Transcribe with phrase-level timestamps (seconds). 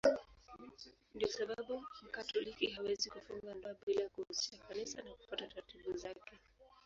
[1.15, 6.31] Ndiyo sababu Mkatoliki hawezi kufunga ndoa bila ya kuhusisha Kanisa na kufuata taratibu zake.